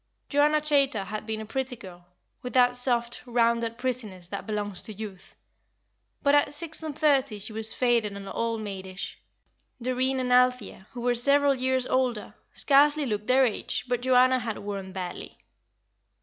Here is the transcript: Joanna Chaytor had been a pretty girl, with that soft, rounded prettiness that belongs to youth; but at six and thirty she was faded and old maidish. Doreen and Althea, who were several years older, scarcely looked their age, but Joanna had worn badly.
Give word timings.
Joanna 0.29 0.61
Chaytor 0.61 1.03
had 1.05 1.27
been 1.27 1.41
a 1.41 1.45
pretty 1.45 1.75
girl, 1.75 2.07
with 2.41 2.53
that 2.53 2.75
soft, 2.75 3.21
rounded 3.27 3.77
prettiness 3.77 4.29
that 4.29 4.47
belongs 4.47 4.81
to 4.81 4.93
youth; 4.93 5.35
but 6.23 6.33
at 6.33 6.55
six 6.55 6.81
and 6.81 6.97
thirty 6.97 7.37
she 7.37 7.53
was 7.53 7.71
faded 7.71 8.13
and 8.17 8.27
old 8.27 8.61
maidish. 8.61 9.19
Doreen 9.79 10.19
and 10.19 10.33
Althea, 10.33 10.87
who 10.93 11.01
were 11.01 11.13
several 11.13 11.53
years 11.53 11.85
older, 11.85 12.33
scarcely 12.51 13.05
looked 13.05 13.27
their 13.27 13.45
age, 13.45 13.85
but 13.87 14.01
Joanna 14.01 14.39
had 14.39 14.57
worn 14.57 14.91
badly. 14.91 15.37